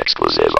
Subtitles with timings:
[0.00, 0.59] exclusive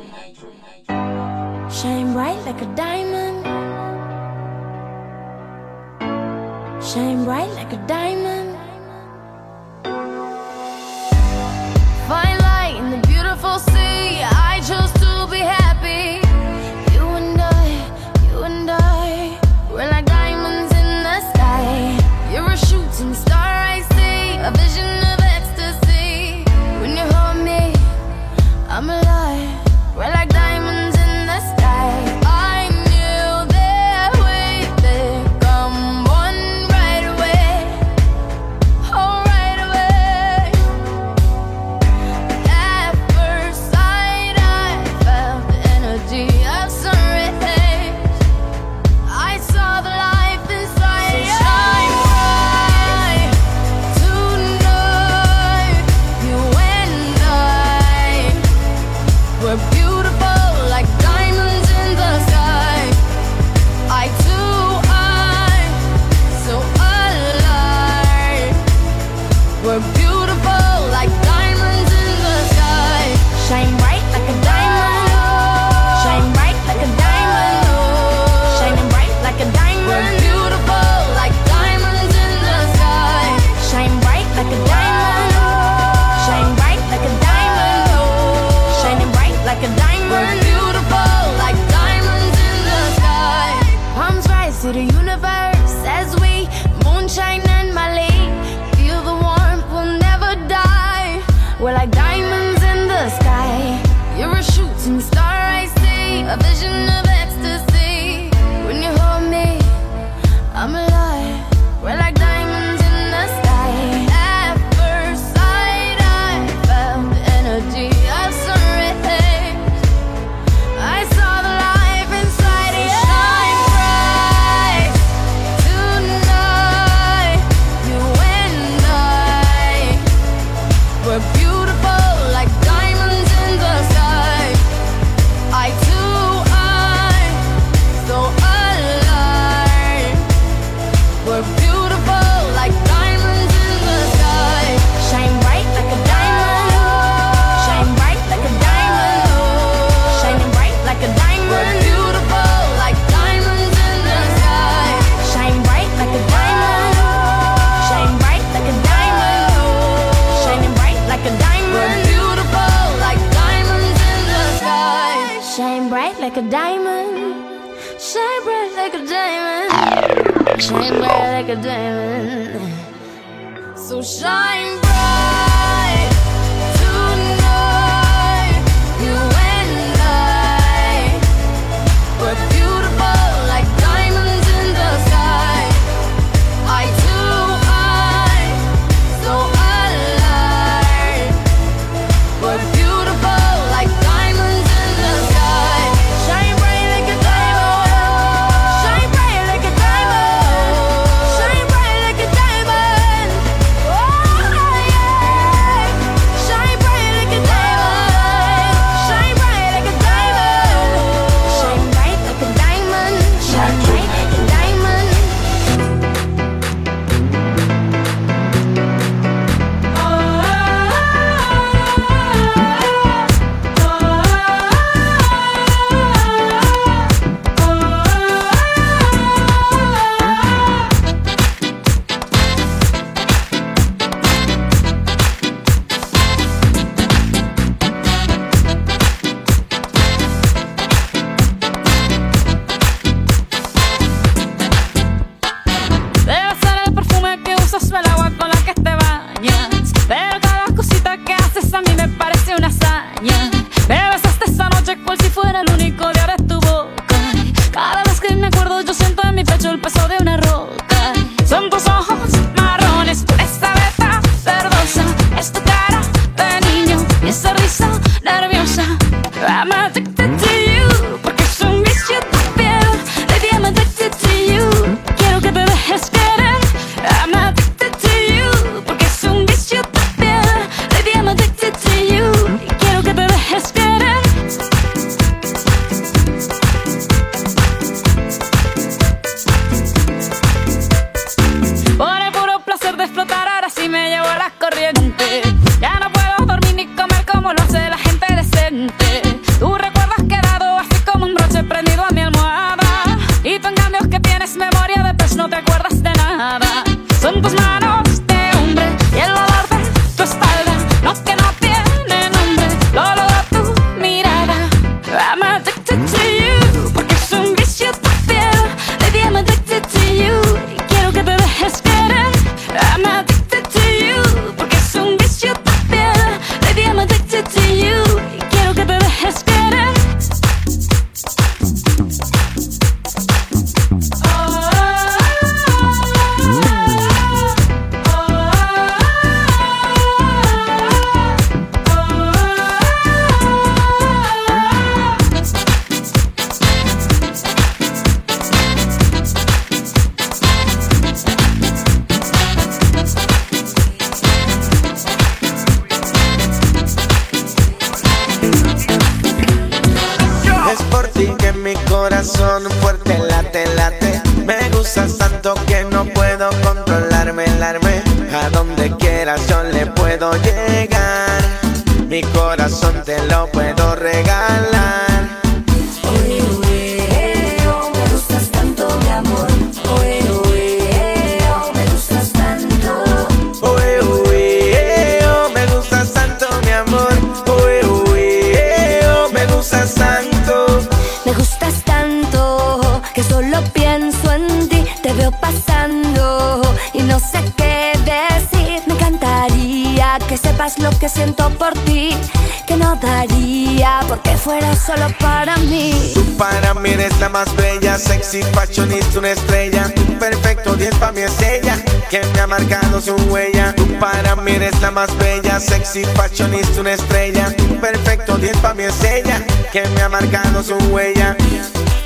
[409.11, 411.77] eres una estrella, perfecto, 10 para mi estrella,
[412.09, 413.73] que me ha marcado su huella.
[413.75, 418.73] Tú para mí eres la más bella, sexy fashionista, una estrella, tú perfecto, 10 para
[418.73, 421.35] mi estrella, que me ha marcado su huella.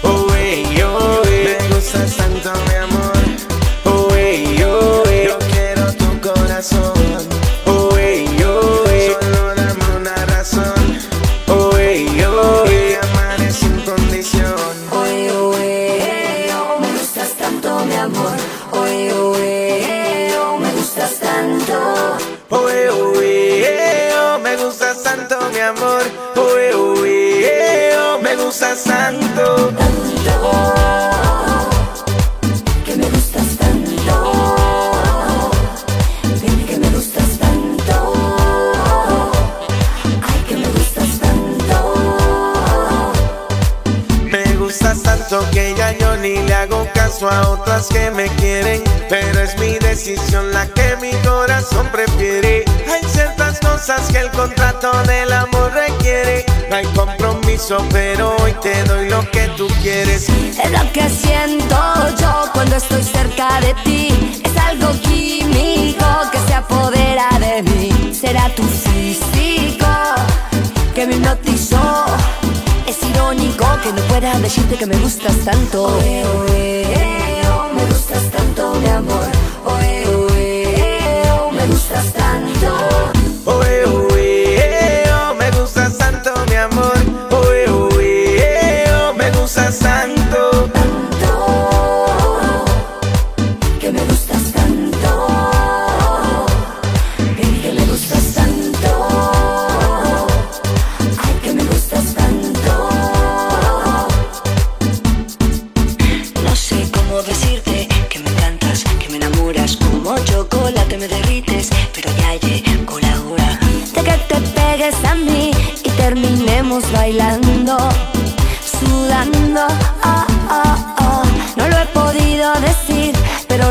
[0.03, 1.57] Oh, hey, oh, eh.
[1.59, 2.34] hey.
[57.91, 60.29] pero hoy te doy lo que tú quieres.
[60.29, 61.75] Es lo que siento
[62.19, 64.41] yo cuando estoy cerca de ti.
[64.43, 68.13] Es algo químico que se apodera de mí.
[68.13, 69.87] Será tu físico
[70.93, 72.05] que me hipnotizó.
[72.85, 75.99] Es irónico que no pueda decirte que me gustas tanto.
[75.99, 79.24] Me gustas tanto, mi amor.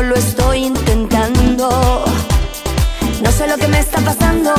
[0.05, 2.03] lo estoy intentando.
[3.21, 4.53] No sé lo que me está pasando.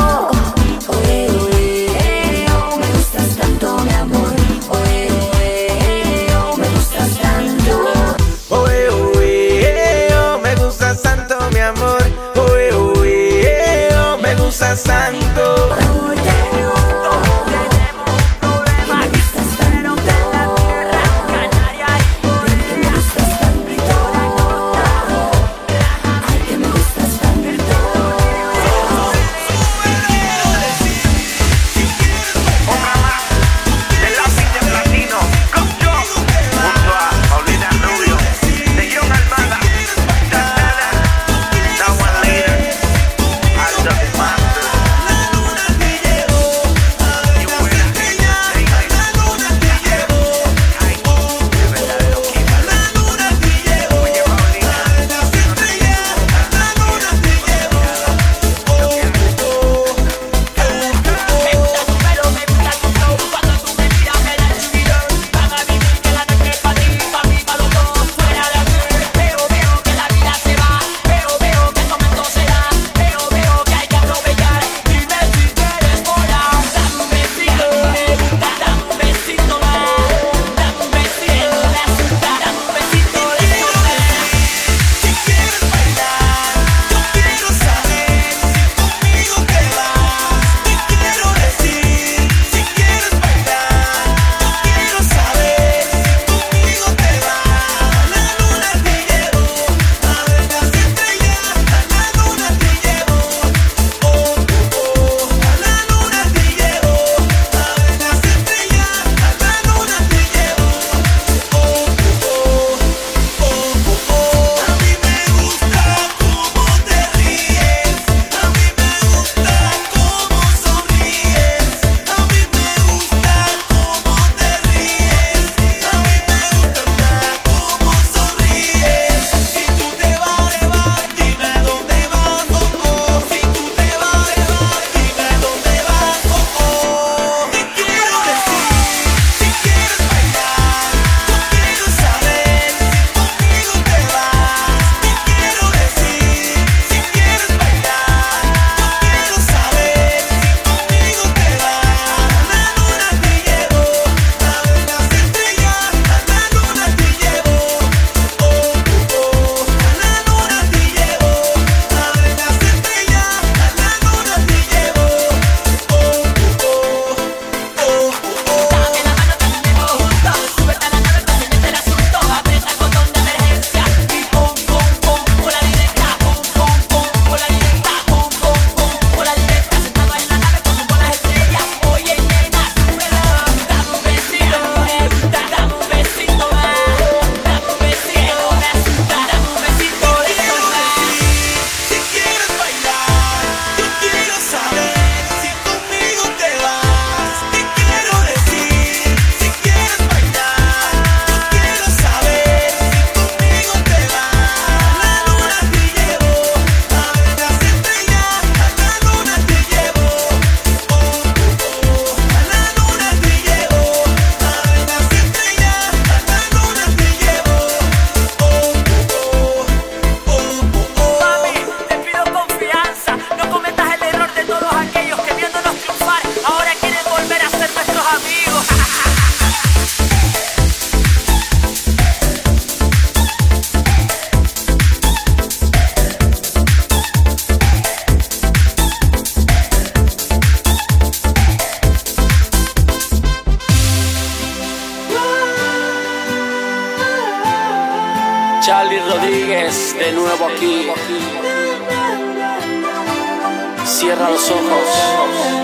[254.36, 254.88] los ojos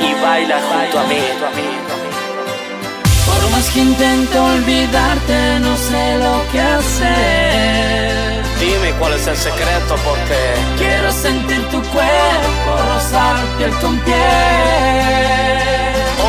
[0.00, 1.20] y baila junto a mí.
[3.26, 8.42] Por más que intento olvidarte, no sé lo que hacer.
[8.60, 10.38] Dime cuál es el secreto, porque
[10.78, 14.16] quiero sentir tu cuerpo, rozar piel con piel.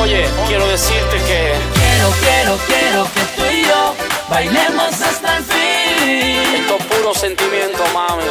[0.01, 3.95] Oye, quiero decirte que quiero, quiero, quiero que tú y yo
[4.29, 6.59] bailemos hasta el fin.
[6.59, 8.23] Esto es puro sentimiento, mami.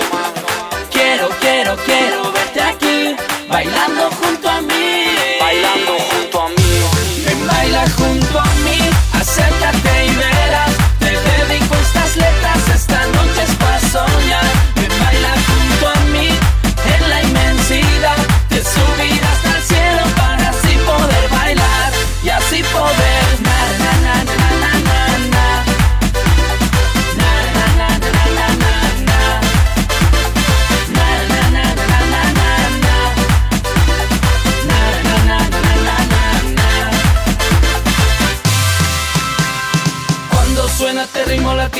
[0.90, 5.04] Quiero, quiero, quiero verte aquí bailando junto a mí.
[5.38, 6.11] Bailando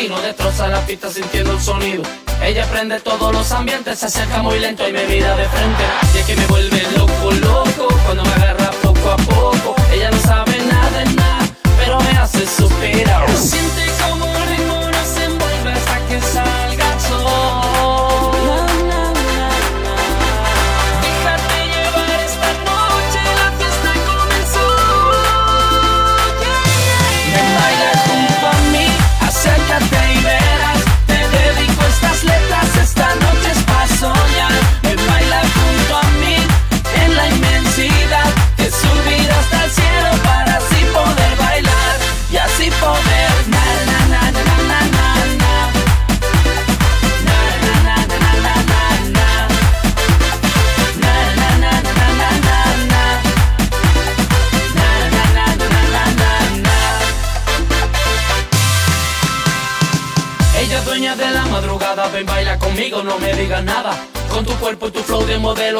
[0.03, 2.03] vecino destroza la pista sintiendo el sonido.
[2.43, 5.85] Ella prende todos los ambientes, se acerca muy lento y me mira de frente.
[6.15, 9.77] Y es que me vuelve loco, loco, cuando me agarra poco a poco.
[9.93, 13.27] Ella no sabe nada de nada, pero me hace suspirar.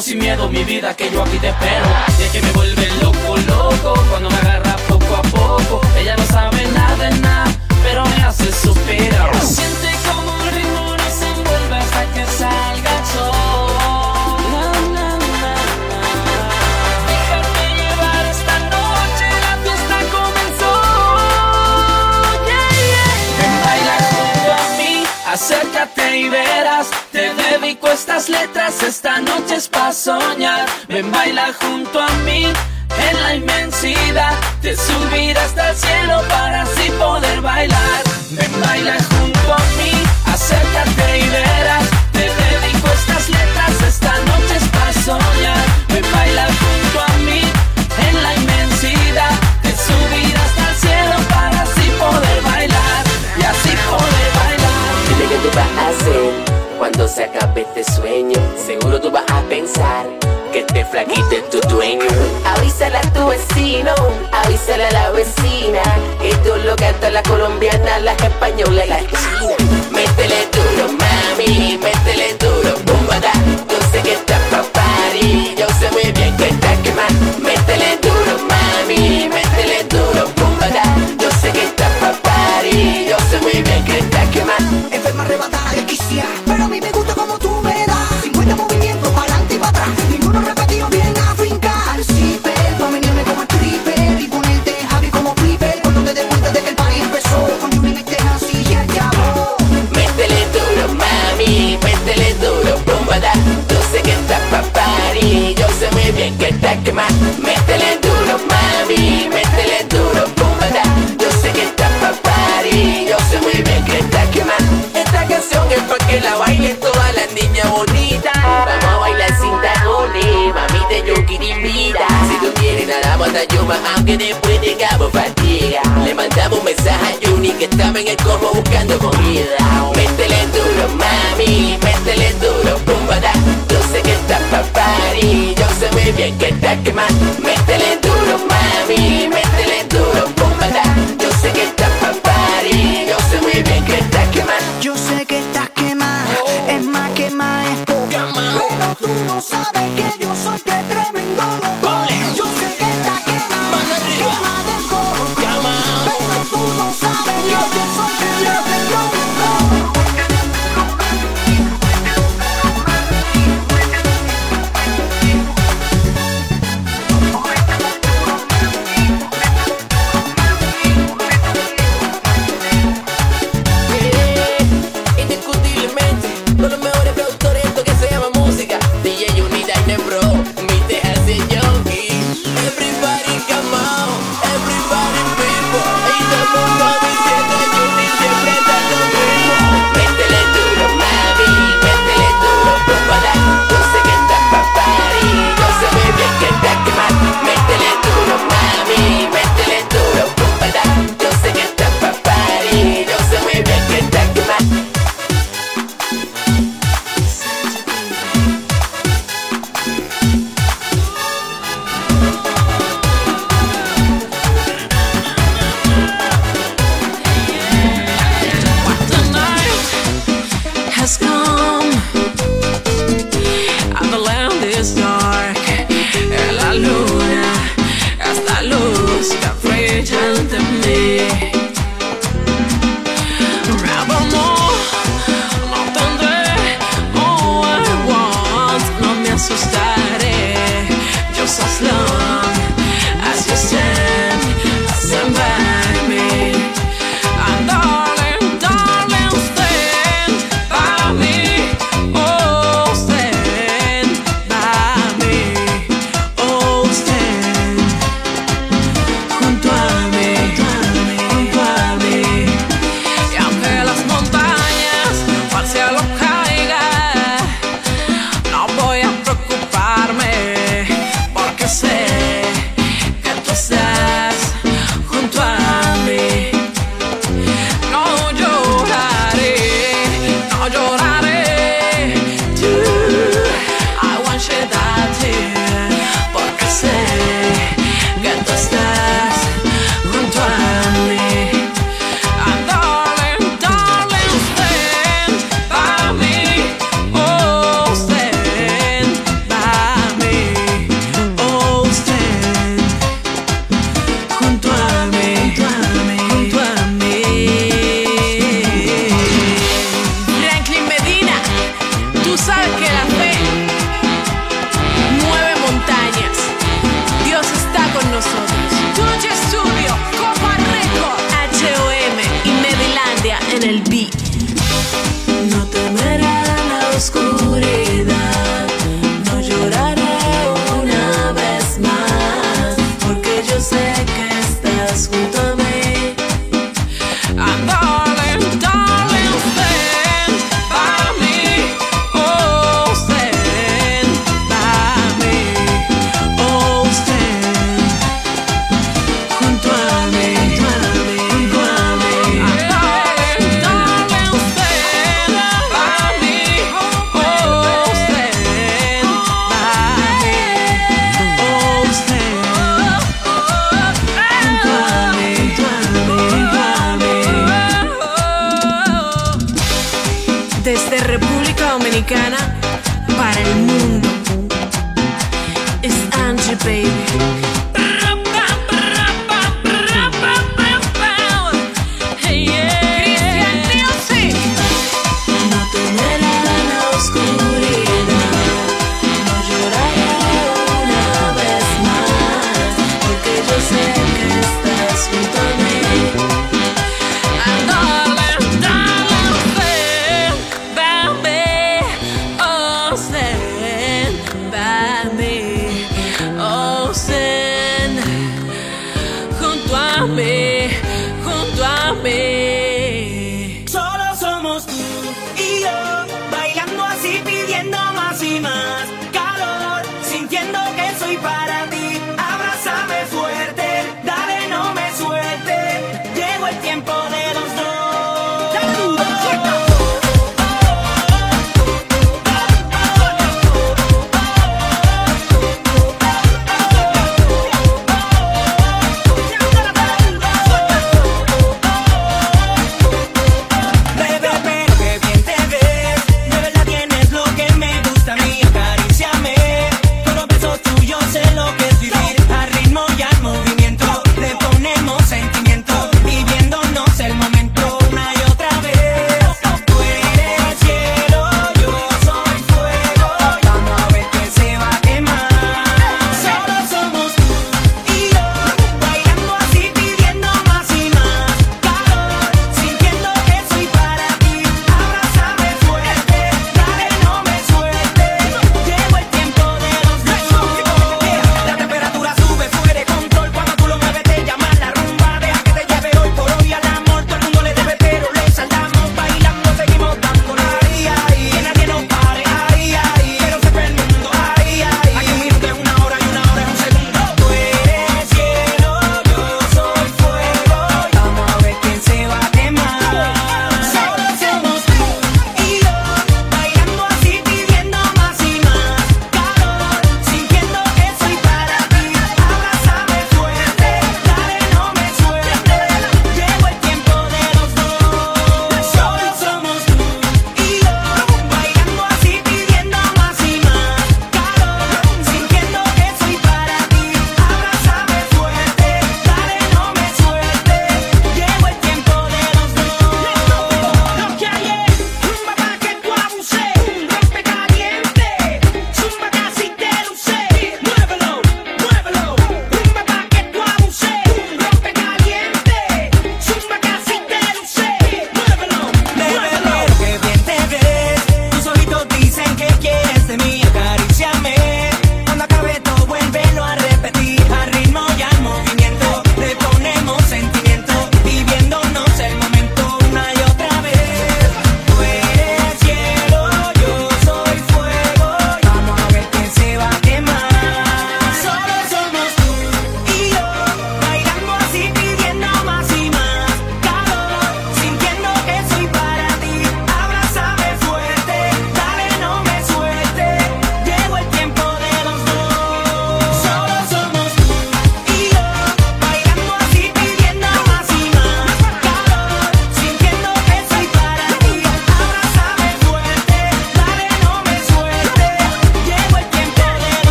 [0.00, 1.84] sin miedo mi vida que yo aquí te espero.
[2.18, 2.79] Y que me vuelve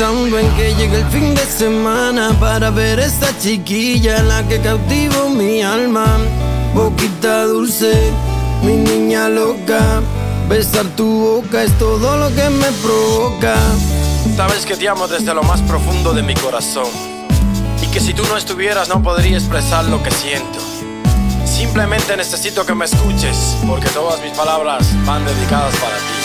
[0.00, 5.28] pensando en que llegue el fin de semana para ver esta chiquilla la que cautivo
[5.28, 6.06] mi alma.
[6.72, 7.92] Boquita dulce,
[8.62, 10.00] mi niña loca.
[10.48, 13.54] Besar tu boca es todo lo que me provoca.
[14.36, 16.88] Sabes que te amo desde lo más profundo de mi corazón.
[17.82, 20.60] Y que si tú no estuvieras no podría expresar lo que siento.
[21.44, 26.19] Simplemente necesito que me escuches, porque todas mis palabras van dedicadas para ti.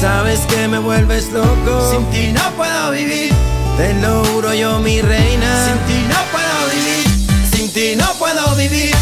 [0.00, 1.90] Sabes que me vuelves loco.
[1.90, 3.32] Sin ti no puedo vivir.
[3.76, 5.66] Te lo juro yo, mi reina.
[5.66, 7.50] Sin ti no puedo vivir.
[7.52, 8.94] Sin ti no puedo vivir.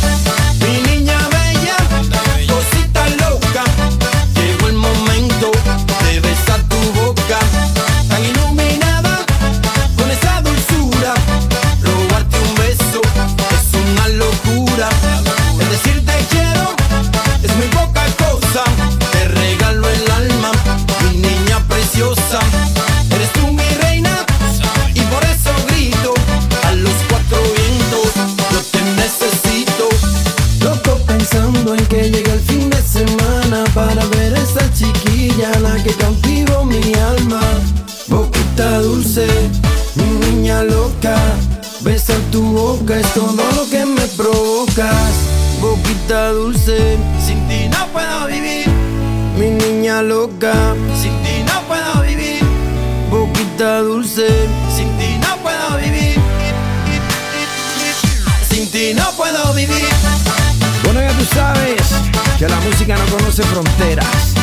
[62.39, 64.34] Que la música no conoce fronteras.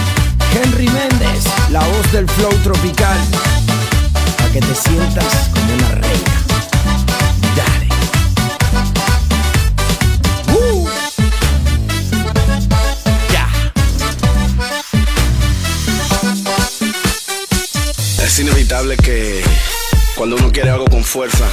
[0.56, 3.18] Henry Méndez, la voz del flow tropical.
[4.38, 6.34] Para que te sientas como una reina.
[7.56, 7.90] Dale.
[10.58, 10.88] Uh.
[18.24, 19.44] Es inevitable que
[20.16, 21.46] cuando uno quiere algo con fuerza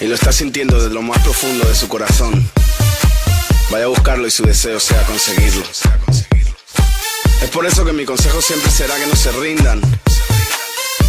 [0.00, 2.50] y lo está sintiendo desde lo más profundo de su corazón,
[3.70, 5.64] vaya a buscarlo y su deseo sea conseguirlo.
[7.42, 9.80] Es por eso que mi consejo siempre será que no se rindan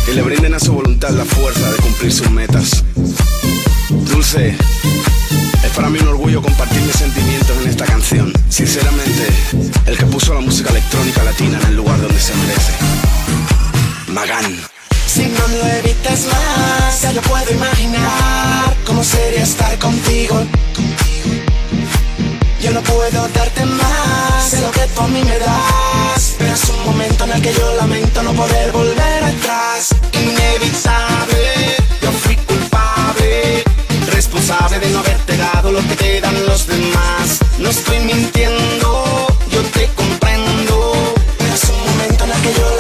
[0.08, 2.84] y le brinden a su voluntad la fuerza de cumplir sus metas.
[3.90, 4.56] Dulce,
[5.64, 8.34] es para mí un orgullo compartir mis sentimientos en esta canción.
[8.50, 9.28] Sinceramente,
[9.86, 12.74] el que puso la música electrónica latina en el lugar donde se merece.
[14.08, 14.60] Magán.
[15.08, 20.46] Si no lo evitas más, ya yo puedo imaginar cómo sería estar contigo.
[22.80, 26.36] No puedo darte más de lo que tú a mí me das.
[26.38, 29.90] Pero es un momento en el que yo lamento no poder volver atrás.
[30.14, 33.66] Inevitable, yo fui culpable,
[34.14, 37.40] responsable de no haberte dado lo que te dan los demás.
[37.58, 41.16] No estoy mintiendo, yo te comprendo.
[41.38, 42.79] Pero es un momento en el que yo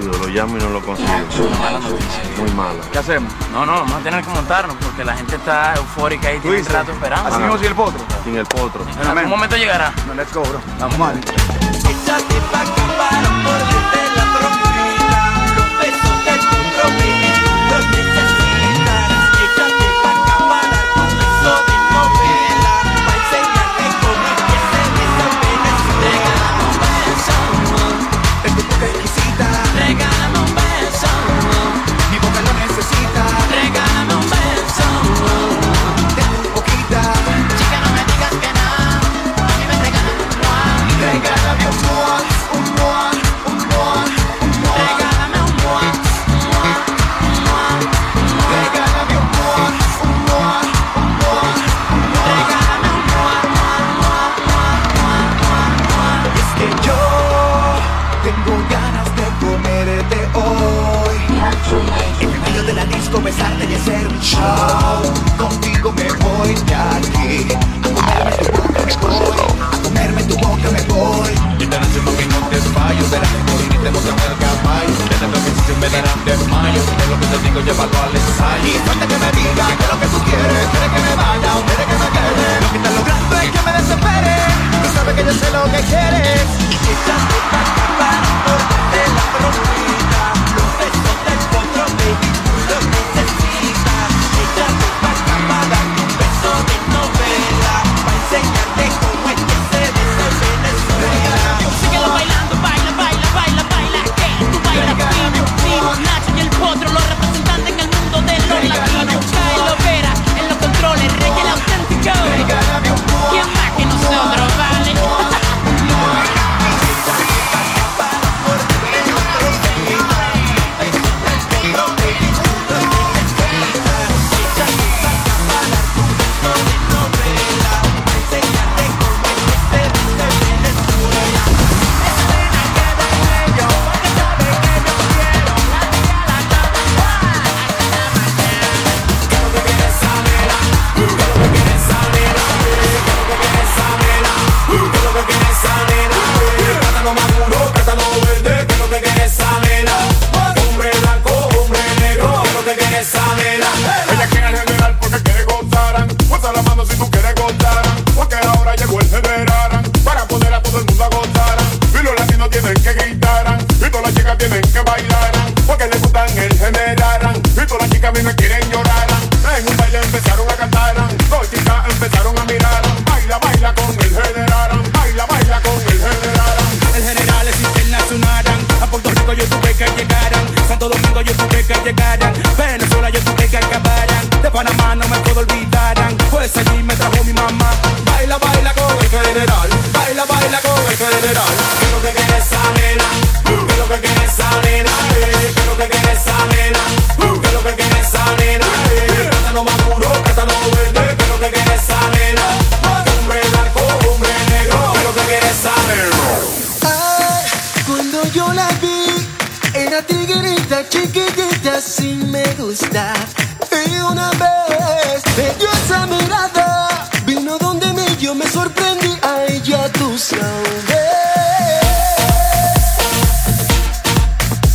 [0.00, 1.08] lo llamo y no lo consigo.
[1.38, 2.22] Muy mala noticia.
[2.38, 2.80] Muy mala.
[2.90, 3.32] ¿Qué hacemos?
[3.52, 6.66] No, no, vamos a tener que montarnos porque la gente está eufórica y tiene un
[6.66, 7.28] rato esperando.
[7.28, 8.00] Así mismo sin el potro.
[8.24, 8.84] Sin el potro.
[9.00, 9.92] En algún momento llegará.
[10.06, 10.60] No, let's go, bro.
[10.78, 11.20] Vamos, vale.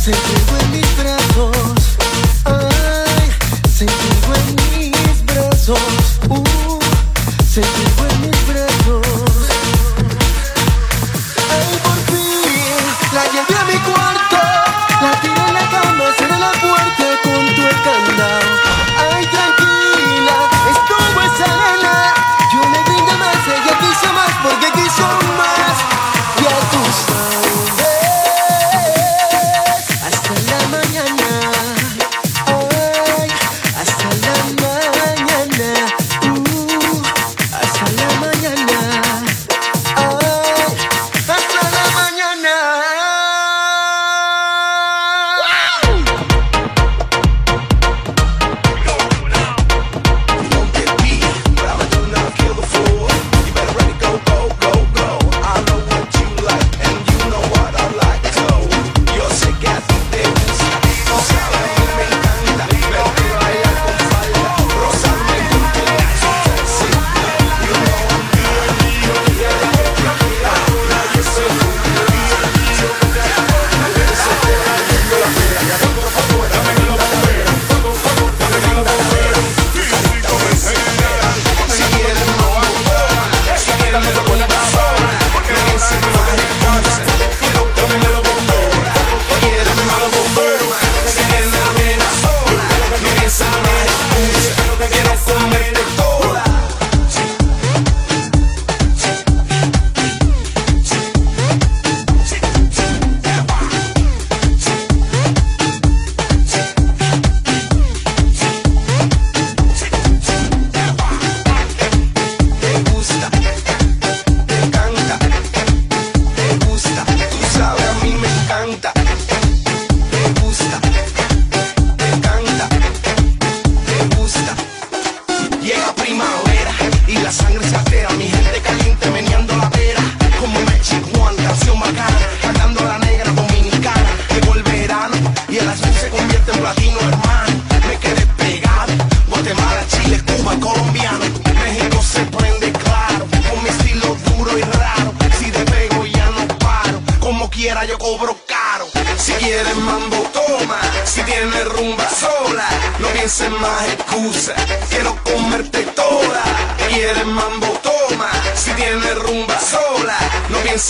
[0.08, 0.87] Take it with me.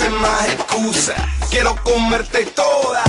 [0.07, 1.15] más excusa.
[1.51, 3.03] Quiero comerte toda